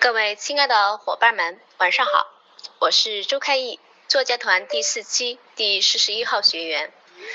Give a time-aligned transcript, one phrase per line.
[0.00, 2.26] 各位亲爱的伙伴们，晚上好！
[2.78, 3.78] 我是周开义，
[4.08, 6.90] 作家团第四期第四十一号学员，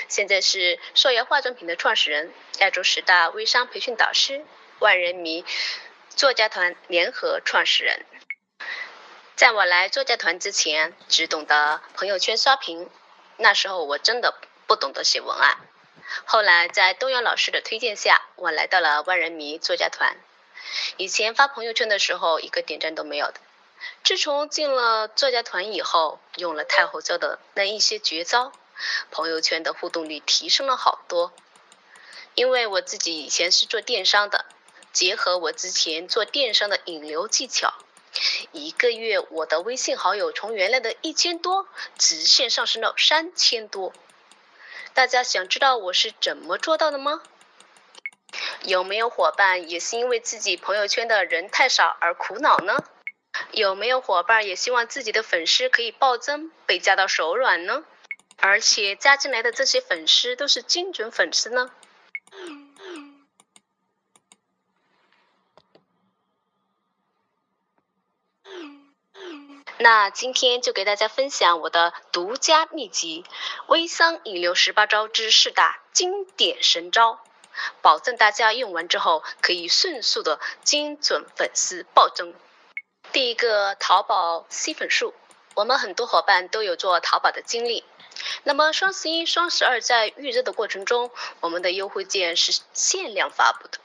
[0.08, 4.44] 现在是硕瑶化妆品的创始人，亚洲十大微商培训导师，
[4.80, 5.44] 万人迷
[6.08, 8.04] 作家团联合创始人。
[9.36, 12.90] 在我来作家团之前，只懂得朋友圈刷屏，
[13.36, 14.34] 那时候我真的
[14.66, 15.56] 不懂得写文案。
[16.24, 20.16] 后来在东阳老师的推荐下，我来到了万人迷作家团。
[20.96, 23.34] 以前发朋友圈的时候，一个点赞都没有的。
[24.02, 28.52] 自从进了作家团以后，用了太后教的那一些绝招，
[29.10, 31.32] 朋友圈的互动率提升了好多。
[32.34, 34.44] 因为我自己以前是做电商的，
[34.92, 37.74] 结合我之前做电商的引流技巧，
[38.52, 41.66] 一个月我的微信好友从原来的一千多，
[41.98, 43.92] 直线上升到三千多。
[44.94, 47.22] 大家想知道我是怎么做到的吗？
[48.66, 52.76] 有没有伙伴也是因为自己朋友圈的人太少而苦恼呢？
[53.52, 57.84] 有没有伙伴也希望自己的粉丝可以暴增，被加到手软呢？
[58.38, 61.70] 而且加进来的这些粉丝都是精准粉丝呢？
[69.78, 73.24] 那今天就给大家分享我的独家秘籍——
[73.68, 77.20] 微商引流十八招之四大经典神招。
[77.82, 82.34] 保证大家用完之后可以迅速的精准粉丝暴增。
[83.12, 85.14] 第一个，淘宝吸粉术，
[85.54, 87.84] 我们很多伙伴都有做淘宝的经历。
[88.44, 93.78] 那么双十一、双十二在预热的过程中，我们的优惠券是限量发布的。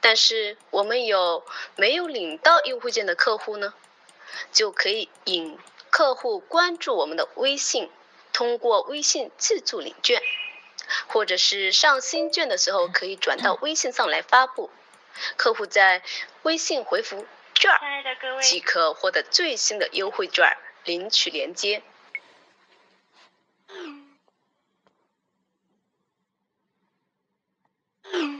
[0.00, 1.44] 但是我们有
[1.76, 3.74] 没有领到优惠券的客户呢？
[4.52, 5.58] 就可以引
[5.90, 7.90] 客户关注我们的微信，
[8.32, 10.22] 通过微信自助领券。
[11.12, 14.70] 或者是上新券的时候，可以转到微信上来发布，
[15.36, 16.04] 客户在
[16.42, 17.72] 微信回复“券”
[18.40, 21.82] 即可获得最新的优惠券，领取链接。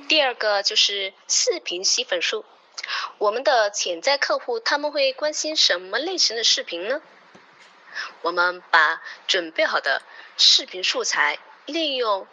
[0.09, 2.44] 第二个就是视频吸粉术，
[3.19, 7.03] 我们的潜在客户他们会关心什么类型的视频呢？
[8.23, 10.03] 我们把准备好的
[10.37, 11.41] 视频素材。
[11.67, 12.27] 利用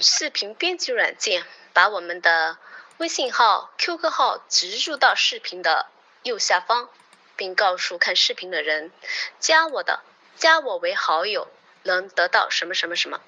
[0.00, 2.58] 视频编辑软件，把我们的
[2.98, 5.86] 微信号、QQ 号植入到视频的
[6.22, 6.90] 右下方，
[7.36, 8.90] 并告诉看视频的人，
[9.38, 10.00] 加我的，
[10.36, 11.48] 加我为好友，
[11.82, 13.20] 能得到什么什么什么。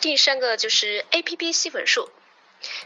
[0.00, 2.10] 第三个就是 APP 吸粉术。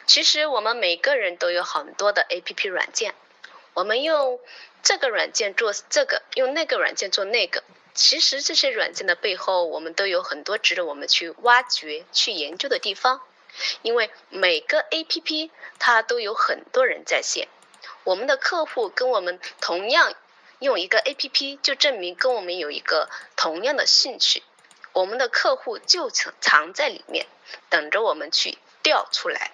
[0.06, 3.14] 其实我们每个人都有很多的 APP 软件，
[3.75, 4.41] 我们用
[4.86, 7.64] 这个软件做这个，用那个软件做那个。
[7.92, 13.20] 其实这些软件的背后，我们都有很多值得我们去挖掘、去研究的地方。
[13.82, 17.48] 因为每个 APP 它都有很多人在线，
[18.04, 20.14] 我们的客户跟我们同样
[20.60, 24.44] 用一个 APP，就证明跟我们有一个同样的兴趣，
[24.92, 27.26] 我们的客户就藏藏在里面，
[27.69, 29.50] 等着我们去调出来。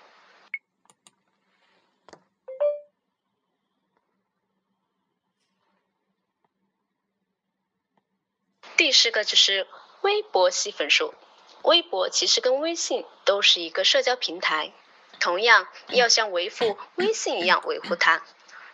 [8.83, 9.69] 第四个就是
[10.01, 11.15] 微博吸粉术。
[11.63, 14.73] 微博其实跟微信都是一个社交平台，
[15.21, 18.25] 同样要像维护微信一样维护它。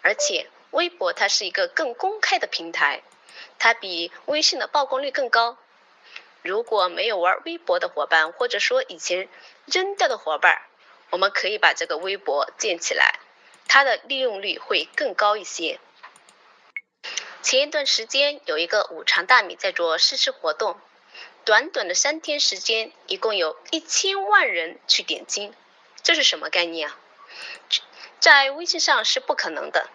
[0.00, 3.02] 而且微博它是一个更公开的平台，
[3.58, 5.58] 它比微信的曝光率更高。
[6.40, 9.28] 如果没有玩微博的伙伴，或者说以前
[9.66, 10.62] 扔掉的伙伴，
[11.10, 13.20] 我们可以把这个微博建起来，
[13.66, 15.78] 它的利用率会更高一些。
[17.48, 20.78] 前一段时间有一个五常大米在做试吃活动，
[21.46, 25.54] 短短的三天时间，一共有一千万人去点击，
[26.02, 26.98] 这是什么概念啊？
[28.20, 29.88] 在微信上是不可能的，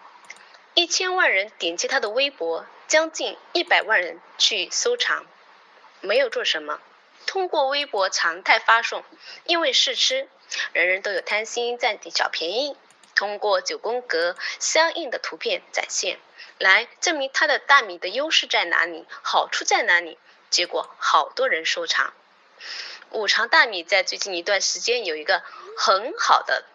[0.74, 5.24] 一千万人点击他的微博，将近一百万人去收藏，
[6.00, 6.80] 没有做什么，
[7.24, 9.04] 通过微博常态发送，
[9.44, 10.28] 因为试吃，
[10.72, 12.76] 人人都有贪心占点小便宜，
[13.24, 16.18] 通过九宫格相应的图片展现。
[16.58, 20.18] 来证明它的大米的优势在哪里，好处在哪里？
[20.50, 22.12] 结果好多人收藏。
[23.10, 25.42] 五常大米在最近一段时间有一个
[25.78, 26.66] 很好的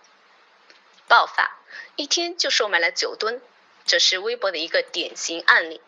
[1.07, 1.59] 爆发，
[1.95, 3.39] 一天就售卖了九吨，
[3.85, 5.79] 这是微博的一个典型案例。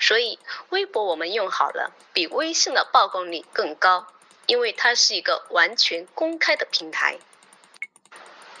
[0.00, 0.40] 所以
[0.70, 4.08] 微博我们用好了，比微信的曝光率更高，
[4.46, 7.18] 因为它是一个完全公开的平台。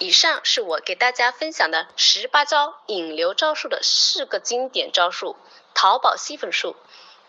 [0.02, 5.36] 以上是我给大家分享的十八招引流招数的四个经典招数：
[5.74, 6.74] 淘宝吸粉术、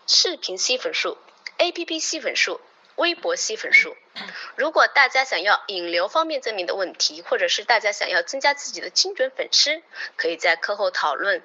[0.08, 1.16] 视频吸粉术、
[1.56, 2.60] APP 吸粉术、
[2.96, 3.96] 微博吸粉术。
[4.56, 9.80] 如果大家想要引流方面证明的问题，或者是大家想要增加自己的精准粉丝，
[10.16, 11.44] 可以在课后讨论